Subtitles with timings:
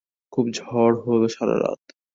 [0.33, 1.81] খুব ঝড় হল সারা রাত!